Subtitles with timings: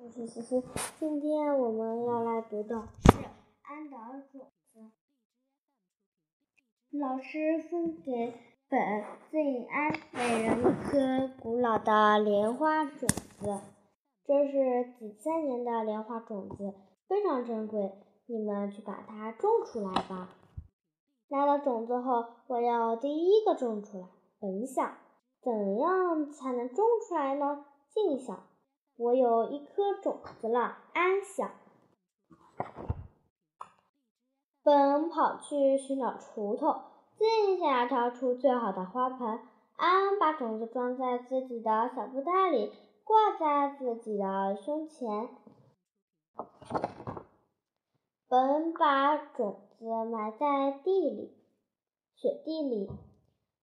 [0.00, 0.62] 我是思思，
[1.00, 3.18] 今天我们要来读的是
[3.62, 3.96] 《安的
[4.30, 4.78] 种子》。
[7.00, 8.32] 老师分给
[8.68, 13.60] 本静安每人一颗古老的莲花种子，
[14.24, 16.74] 这是几千年的莲花种子，
[17.08, 17.90] 非常珍贵。
[18.26, 20.28] 你们去把它种出来吧。
[21.26, 24.06] 拿到种子后，我要第一个种出来。
[24.38, 24.96] 本想，
[25.42, 27.64] 怎样才能种出来呢？
[27.92, 28.46] 静想。
[28.98, 31.52] 我有一颗种子了，安想。
[34.64, 36.82] 本跑去寻找锄头，
[37.16, 39.38] 静想要挑出最好的花盆。
[39.76, 42.72] 安把种子装在自己的小布袋里，
[43.04, 45.28] 挂在自己的胸前。
[48.26, 51.36] 本把种子埋在地里，
[52.16, 52.90] 雪地里。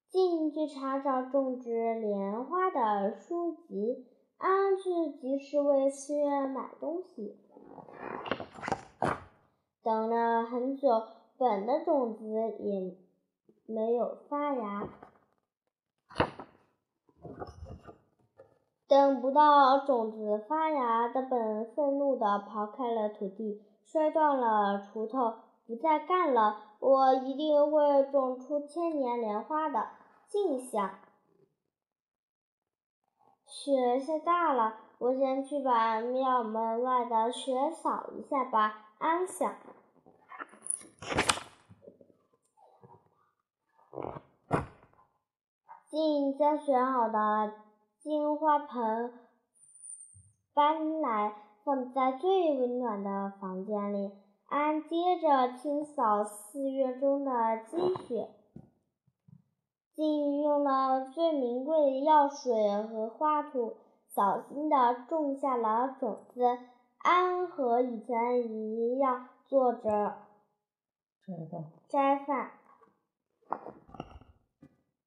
[0.08, 4.08] 静去查找种植莲花的书籍。
[4.38, 7.38] 安去集市为寺院买东西，
[9.82, 11.04] 等了很久，
[11.38, 12.26] 本的种子
[12.60, 12.96] 也
[13.66, 14.90] 没有发芽。
[18.88, 25.34] 等不到种子发芽的本，愤怒地刨开了土地，摔断了锄头，
[25.66, 26.58] 不再干了。
[26.80, 29.88] 我一定会种出千年莲花的，
[30.27, 30.99] 静想。
[33.66, 38.91] 雪下大了，我先去把庙门外的雪扫一下吧。
[38.99, 39.55] 安想。
[45.90, 47.54] 静将选好的
[48.04, 49.12] 金花盆
[50.54, 54.12] 搬来，放在最温暖的房间里。
[54.48, 57.32] 安接着清扫寺院中的
[57.66, 58.30] 积雪。
[59.96, 63.77] 竟用了最名贵的药水和花土，
[64.09, 66.59] 小心地种下了种子。
[66.97, 70.18] 安和以前一样做着
[71.88, 72.52] 斋饭。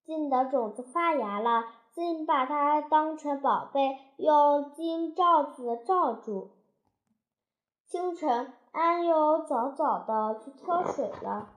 [0.04, 6.50] 金的种子发芽了，竟把它当成宝贝，用金罩子罩住。
[7.84, 11.48] 清晨，安又早早的去挑水了。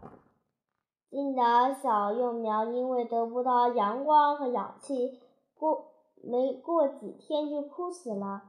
[1.11, 5.19] 金的小幼苗因为得不到阳光和氧气，
[5.59, 5.91] 过
[6.23, 8.44] 没过几天就枯死了。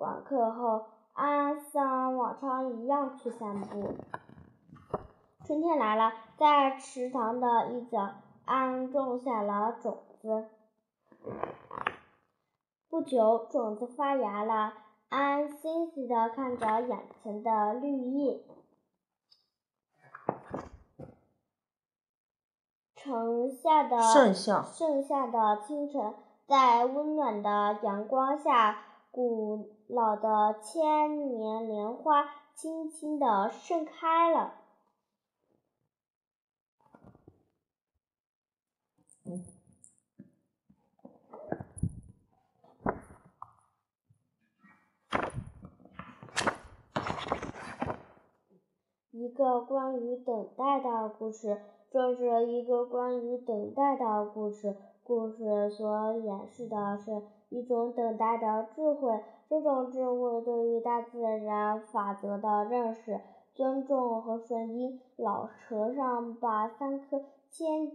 [0.00, 3.92] 晚课后，安像往常一样去散步。
[5.44, 8.14] 春天来了，在池塘的一角，
[8.46, 10.46] 安种下了种子。
[12.88, 14.72] 不久，种子发芽了，
[15.10, 18.40] 安欣喜地看着眼前的绿叶。
[23.06, 26.12] 盛夏的盛夏盛夏的清晨，
[26.48, 32.24] 在温暖的阳光下，古老的千年莲花
[32.56, 34.54] 轻轻地盛开了。
[49.16, 51.58] 一个关于等待的故事。
[51.90, 54.76] 这是一个关于等待的故事。
[55.04, 59.18] 故事所演示的是一种等待的智慧。
[59.48, 63.18] 这种智慧对于大自然法则的认识、
[63.54, 65.00] 尊重和顺应。
[65.16, 67.92] 老和尚把三颗千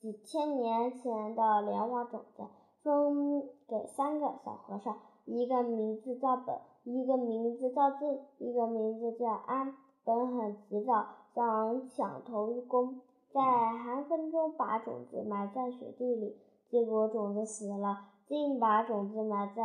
[0.00, 2.42] 几千年前的莲花种子
[2.82, 9.76] 分给三个小和尚，一个名字叫本，一个名字叫静，一个名字叫安。
[10.06, 13.00] 本很急躁，想抢头一功。
[13.32, 16.36] 在寒风中把种子埋在雪地里，
[16.70, 18.04] 结果种子死了。
[18.28, 19.62] 竟把种子埋在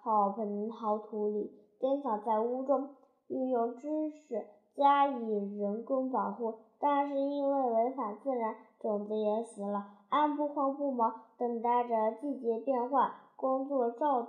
[0.00, 2.90] 好盆好土里，珍藏在屋中，
[3.28, 6.54] 运用知识加以人工保护。
[6.80, 9.86] 但是因为违反自然，种子也死了。
[10.08, 14.26] 安不慌不忙，等待着季节变换，工作照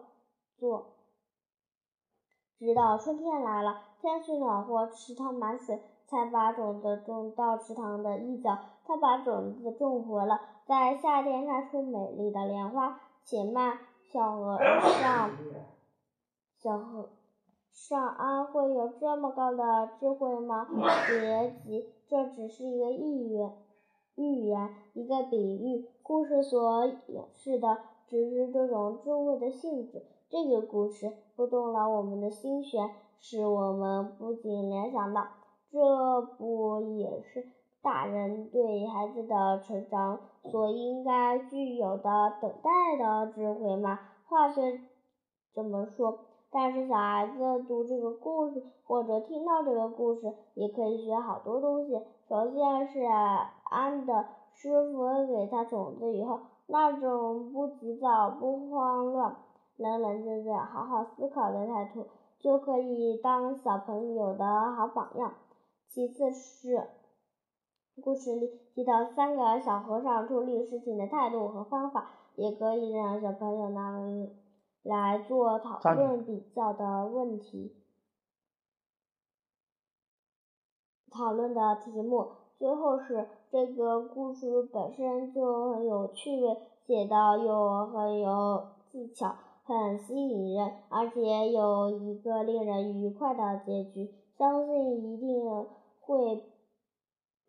[0.60, 0.86] 做，
[2.60, 5.82] 直到春天来了，天气暖和，池塘满水。
[6.10, 12.98] 才把种子种到池塘的一角，他把种子种活了，在夏天开出美丽的莲花。
[13.26, 13.78] 且慢，
[14.10, 14.58] 小和
[15.02, 15.32] 尚，
[16.56, 17.10] 小和
[17.74, 20.66] 尚安会有这么高的智慧吗？
[21.10, 23.58] 别急，这只是一个寓言，
[24.16, 25.90] 寓言，一个比喻。
[26.02, 30.06] 故事所演示的只是这种智慧的性质。
[30.30, 32.90] 这个故事拨动了我们的心弦，
[33.20, 35.28] 使我们不禁联想到。
[35.70, 37.48] 这不也是
[37.84, 44.00] 大人对孩子的成长所应该具有的等待的智慧吗？
[44.28, 44.82] 话虽
[45.54, 46.18] 这么说，
[46.50, 52.02] 但是小孩子读这个故事或者听到这个故事，也可以学好多东西。
[52.28, 53.04] 首先是
[53.70, 59.36] 安的师傅给他种子以后，那种不急躁、不慌乱、
[59.78, 62.08] 冷冷静静、好好思考的态度，
[62.40, 65.34] 就可以当小朋友的好榜样。
[65.88, 66.90] 其次是
[68.04, 74.00] 故事里提到三个小和尚处理事情的态度和方法，也可以让小朋友拿
[74.84, 77.76] 来做讨论比较的问题。
[81.10, 82.32] 讨论的题目。
[82.60, 86.58] 最后是这个故事本身就很有趣味，
[86.88, 89.36] 写的又很有技巧，
[89.68, 95.68] 很吸引人，而且有一个令人愉快的结局，相信一定
[96.00, 96.44] 会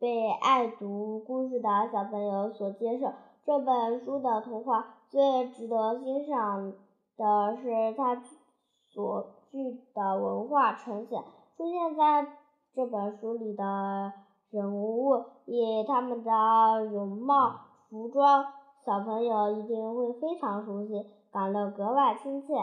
[0.01, 3.07] 被爱读故事的小朋友所接受。
[3.47, 6.73] 这本书的图画最值得欣赏
[7.17, 8.21] 的是它
[8.91, 11.23] 所具的文化呈现，
[11.57, 12.27] 出现在
[12.75, 14.13] 这本书里的。
[14.51, 16.31] 人物以他们的
[16.91, 17.53] 容貌、
[17.91, 18.47] 服装，
[18.89, 22.55] 小朋友一定会非常熟悉，感到格外亲切。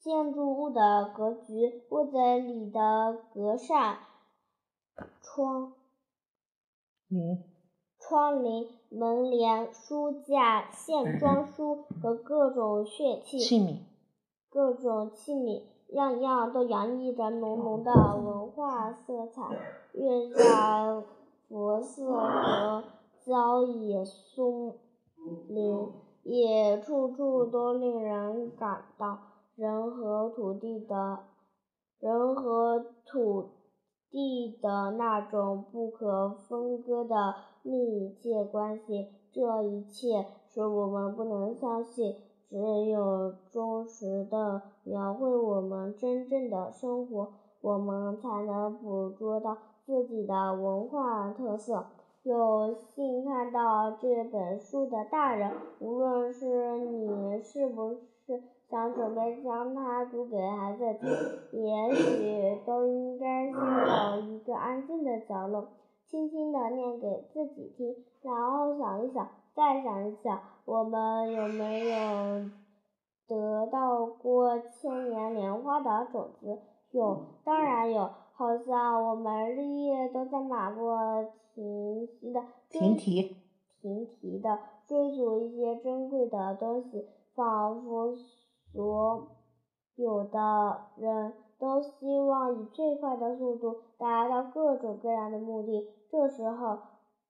[0.00, 3.98] 建筑物的格局，屋子里的格扇、
[5.20, 5.74] 窗
[7.10, 7.42] 棂、
[8.00, 13.80] 窗棂、门帘、书架、线装书和各种乐器、器皿、
[14.48, 15.64] 各种器皿。
[15.88, 19.42] 样样都洋溢着浓浓的文化色彩，
[19.92, 21.02] 月下
[21.48, 22.84] 佛寺和
[23.28, 24.76] 郊野松
[25.48, 25.90] 林
[26.22, 29.18] 也处处都令人感到
[29.54, 31.18] 人和土地的，
[32.00, 33.50] 人和土
[34.10, 39.08] 地的那种不可分割的密切关系。
[39.30, 42.14] 这一切使我们不能相信。
[42.48, 47.28] 只有忠实的描绘我们真正的生活，
[47.60, 51.88] 我们才能捕捉到自己的文化特色。
[52.28, 61.08] 有幸看到这本书的大人，无论是你是不是想准备将它读给孩子听，
[61.52, 65.68] 也许都应该先找一个安静的角落，
[66.04, 69.26] 轻轻地念给自己听，然后想一想。
[69.54, 72.50] 再想一想，我们有没有
[73.26, 76.58] 得到过千年莲花的种子？
[76.90, 78.10] 有，当然有。
[78.34, 81.24] 好像我们日夜都在马过
[81.58, 83.36] 停息的停蹄
[83.80, 88.14] 停蹄的追逐一些珍贵的东西，仿佛
[88.72, 89.28] 所
[89.96, 95.88] 有的人都希望以最快的速度达到各种各样的目的。
[96.10, 96.78] 这时候。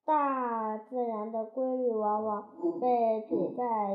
[0.05, 2.49] 大自然的规律往往
[2.81, 3.95] 被撇在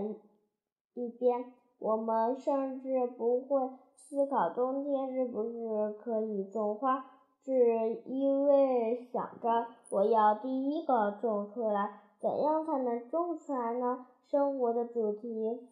[0.94, 7.04] 一边，我们甚至不会思考冬天是不是可以种花，
[7.44, 12.00] 只因为想着我要第一个种出来。
[12.20, 14.06] 怎样才能种出来呢？
[14.30, 15.68] 生活的主题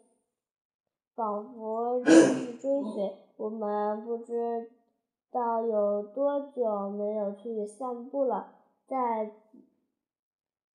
[1.16, 4.70] 仿佛日日追随我们，不知
[5.32, 8.52] 道有多久没有去散步了，
[8.86, 9.32] 在。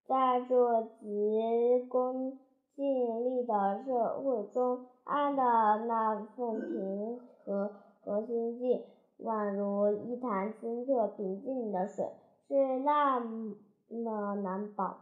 [0.06, 2.38] 在这急功
[2.76, 5.42] 近利的社会中，安的
[5.86, 7.72] 那份平和
[8.04, 8.84] 和心境，
[9.24, 12.06] 宛如一潭清澈平静的水，
[12.48, 14.98] 是那么难保。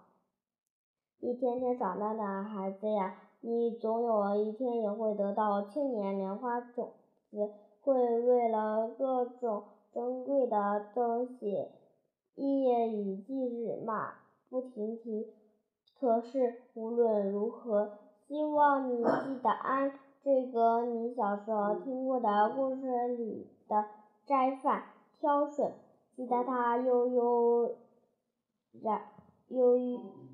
[1.20, 6.92] 一天天长大的孩子呀，你总有一天也会得到千年莲花种
[7.30, 7.52] 子，
[7.82, 11.68] 会为了各种珍贵的东西，
[12.36, 14.14] 夜以继日马。
[14.50, 15.34] 不停蹄，
[15.98, 17.98] 可是无论如何，
[18.28, 23.86] 希望你记得安这个你小时候听过的故事里的
[24.26, 24.84] 斋饭
[25.20, 25.74] 挑水，
[26.16, 27.76] 记得他悠悠
[28.82, 29.02] 然
[29.50, 29.78] 悠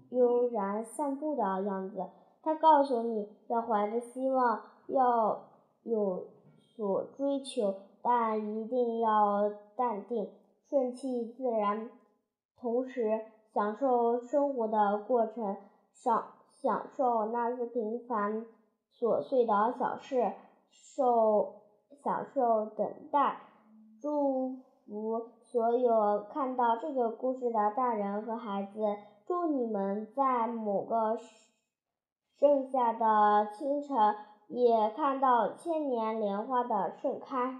[0.09, 2.05] 悠然散步的样子。
[2.41, 5.45] 他告诉你要怀着希望，要
[5.83, 6.27] 有
[6.59, 10.29] 所追求，但一定要淡定，
[10.69, 11.89] 顺其自然，
[12.59, 13.25] 同时。
[13.53, 15.57] 享受生活的过程，
[15.91, 16.27] 享
[16.61, 18.45] 享受那些平凡
[18.93, 20.33] 琐碎的小事，
[20.69, 21.55] 受
[22.03, 23.39] 享受等待。
[24.07, 28.95] 祝福所有看到这个故事的大人和孩子，
[29.25, 31.19] 祝你们在某个
[32.39, 34.15] 盛夏的清晨，
[34.47, 37.59] 也看到千年莲花的盛开。